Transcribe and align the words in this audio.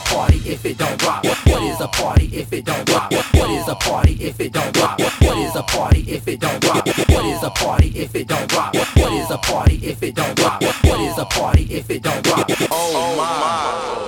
a 0.00 0.14
party 0.14 0.36
if 0.46 0.64
it 0.64 0.78
don't 0.78 1.02
rock? 1.02 1.24
What 1.24 1.62
is 1.62 1.80
a 1.80 1.88
party 1.88 2.26
if 2.32 2.52
it 2.52 2.64
don't 2.64 2.88
rock? 2.90 3.10
What 3.10 3.50
is 3.50 3.68
a 3.68 3.74
party 3.74 4.12
if 4.20 4.40
it 4.40 4.52
don't 4.52 4.76
rock? 4.76 4.98
What 4.98 5.38
is 5.38 5.56
a 5.56 5.62
party 5.62 6.00
if 6.08 6.28
it 6.28 6.40
don't 6.40 6.64
rock? 6.64 6.86
What 6.86 7.24
is 7.26 7.42
a 7.42 7.50
party 7.50 7.88
if 7.88 8.14
it 8.14 8.26
don't 8.26 8.52
rock? 8.52 8.74
What 8.74 9.12
is 9.12 9.30
a 9.30 9.38
party 9.38 9.74
if 9.82 10.02
it 10.02 10.14
don't 10.14 10.40
rock? 10.40 10.62
What 10.62 11.00
is 11.00 11.18
a 11.18 11.24
party 11.24 11.62
if 11.70 11.90
it 11.90 12.02
don't 12.02 12.26
rock? 12.26 12.46
Oh 12.70 13.16
my. 13.16 13.99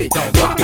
It 0.00 0.10
don't 0.12 0.36
rock? 0.38 0.59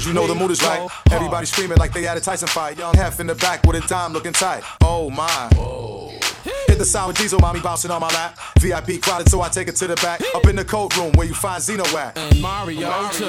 Cause 0.00 0.08
you 0.08 0.14
know 0.14 0.26
the 0.26 0.34
mood 0.34 0.50
is 0.50 0.62
right. 0.62 0.88
Everybody 1.10 1.46
screaming 1.46 1.76
like 1.78 1.92
they 1.92 2.02
had 2.02 2.16
a 2.16 2.20
Tyson 2.20 2.48
fight. 2.48 2.78
Young 2.78 2.94
half 2.94 3.20
in 3.20 3.26
the 3.26 3.34
back 3.34 3.66
with 3.66 3.82
a 3.82 3.86
dime 3.86 4.12
looking 4.12 4.32
tight. 4.32 4.62
Oh 4.80 5.10
my. 5.10 5.28
Hit 6.68 6.78
the 6.78 6.86
sound 6.86 7.08
with 7.08 7.18
diesel, 7.18 7.38
mommy 7.38 7.60
bouncing 7.60 7.90
on 7.90 8.00
my 8.00 8.08
lap. 8.08 8.38
VIP 8.58 9.02
crowded, 9.02 9.28
so 9.28 9.42
I 9.42 9.48
take 9.48 9.68
it 9.68 9.76
to 9.76 9.86
the 9.86 9.96
back. 9.96 10.22
Up 10.34 10.46
in 10.46 10.56
the 10.56 10.64
cold 10.64 10.96
room 10.96 11.12
where 11.16 11.26
you 11.26 11.34
find 11.34 11.62
Zeno 11.62 11.84
at. 11.98 12.16
And 12.16 12.40
Mario 12.40 12.88
too. 13.12 13.26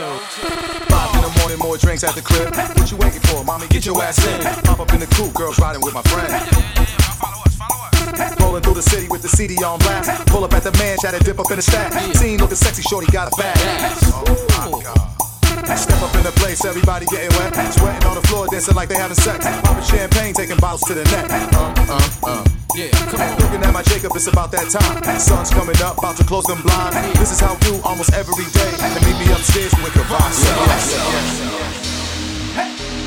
Five 0.88 1.16
in 1.16 1.22
the 1.22 1.40
morning, 1.40 1.60
more 1.60 1.78
drinks 1.78 2.06
at 2.06 2.16
the 2.16 2.22
crib. 2.22 2.56
What 2.78 2.90
you 2.90 2.98
waiting 2.98 3.20
for, 3.22 3.44
mommy? 3.44 3.68
Get 3.68 3.86
your 3.86 4.02
ass 4.02 4.26
in. 4.26 4.42
Pop 4.64 4.80
up 4.80 4.94
in 4.94 5.02
the 5.02 5.08
coupe, 5.08 5.34
girls 5.34 5.60
riding 5.60 5.82
with 5.82 5.94
my 5.94 6.02
friend. 6.04 6.32
Rolling 8.40 8.64
through 8.64 8.76
the 8.76 8.82
city 8.82 9.08
with 9.10 9.22
the 9.22 9.30
CD 9.30 9.62
on 9.64 9.80
blast. 9.80 10.26
Pull 10.28 10.46
up 10.46 10.54
at 10.54 10.64
the 10.64 10.72
man, 10.80 10.98
try 11.02 11.12
to 11.12 11.20
dip 11.24 11.40
up 11.40 11.52
in 11.52 11.58
the 11.58 11.62
stack. 11.62 11.92
Scene 12.16 12.40
looking 12.40 12.56
sexy, 12.56 12.82
shorty 12.84 13.12
got 13.12 13.28
a 13.28 13.36
bag. 13.36 13.58
Oh 14.14 14.70
my 14.72 14.84
god. 14.84 15.21
Step 15.78 16.02
up 16.02 16.14
in 16.16 16.24
the 16.24 16.32
place, 16.36 16.66
everybody 16.66 17.06
getting 17.08 17.32
wet. 17.40 17.54
Sweating 17.74 18.08
on 18.08 18.16
the 18.16 18.22
floor, 18.28 18.48
dancing 18.48 18.76
like 18.76 18.90
they 18.90 18.96
having 18.96 19.16
sex. 19.16 19.46
Popping 19.46 19.84
champagne, 19.84 20.34
taking 20.34 20.58
bottles 20.58 20.82
to 20.88 20.94
the 20.94 21.04
neck. 21.06 21.30
Uh, 21.54 21.74
uh, 21.88 22.02
uh. 22.24 22.44
Yeah, 22.76 22.90
come 23.12 23.20
on. 23.22 23.38
Looking 23.40 23.64
at 23.64 23.74
my 23.74 23.84
Jacob, 23.84 24.12
it's 24.16 24.28
about 24.28 24.52
that 24.52 24.70
time. 24.70 25.20
Sun's 25.20 25.50
coming 25.50 25.76
up, 25.82 25.98
about 25.98 26.18
to 26.18 26.24
close 26.24 26.46
them 26.46 26.62
blinds. 26.62 27.20
This 27.20 27.32
is 27.32 27.40
how 27.40 27.54
we 27.56 27.60
do 27.62 27.82
almost 27.84 28.14
every 28.14 28.46
day. 28.52 28.72
And 28.80 28.96
meet 29.06 29.18
me 29.20 29.32
upstairs 29.32 29.74
with 29.84 29.94
Kavasi. 29.94 30.48
What 32.56 33.01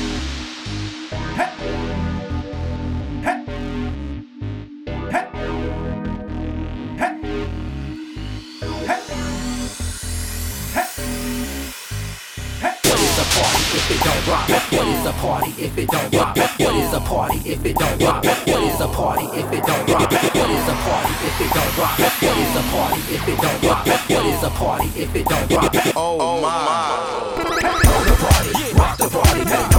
is 13.15 13.21
a 13.21 13.39
party 13.39 13.63
if 13.77 13.91
it 13.91 13.99
don't 14.03 14.27
rock? 14.27 14.49
What 14.49 14.87
is 14.87 15.05
a 15.05 15.13
party 15.13 15.51
if 15.63 15.77
it 15.77 15.87
don't 15.87 16.15
rock? 16.15 16.35
What 16.35 16.75
is 16.75 16.93
a 16.93 16.99
party 16.99 17.37
if 17.49 17.65
it 17.65 17.75
don't 17.77 18.03
rock? 18.03 18.25
What 18.25 18.63
is 18.63 18.81
a 18.81 18.87
party 18.87 19.25
if 19.39 19.51
it 19.53 19.63
don't 19.63 19.89
rock? 19.89 20.11
What 20.11 20.51
is 20.51 20.67
a 20.67 20.75
party 20.83 21.13
if 21.23 21.39
it 21.39 21.49
don't 21.55 21.77
rock? 21.77 21.99
What 21.99 22.37
is 22.37 22.55
a 22.55 22.63
party 22.75 22.99
if 23.15 23.27
it 23.27 23.37
don't 23.39 23.63
rock? 23.63 23.85
What 23.87 24.25
is 24.25 24.43
a 24.43 24.49
party 24.49 24.87
if 24.99 25.15
it 25.15 25.25
don't 25.27 25.51
rock? 25.51 25.73
Oh 25.95 26.41
my! 26.41 27.35
Rock 27.63 28.05
the 28.05 28.15
party, 28.19 28.73
rock 28.75 28.97
the 28.97 29.09
party, 29.09 29.74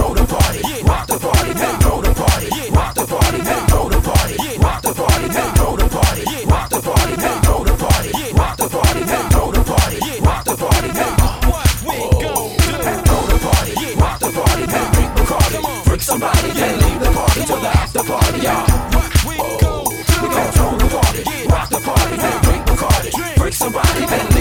somebody 23.67 24.05
that 24.05 24.36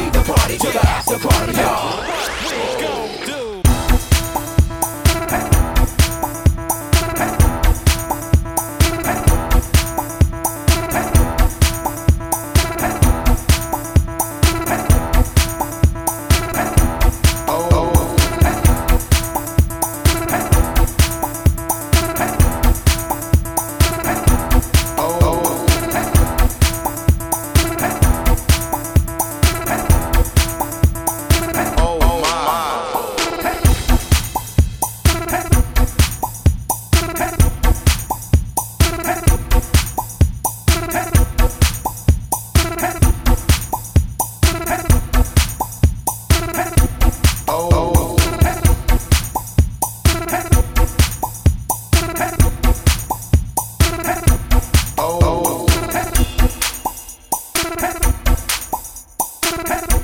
Pepper. 59.66 59.86